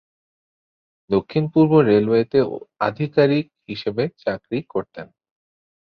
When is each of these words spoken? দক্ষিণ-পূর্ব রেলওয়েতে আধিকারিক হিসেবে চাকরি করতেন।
দক্ষিণ-পূর্ব 1.09 1.71
রেলওয়েতে 1.89 2.39
আধিকারিক 2.81 3.45
হিসেবে 3.69 4.03
চাকরি 4.23 4.59
করতেন। 4.69 5.07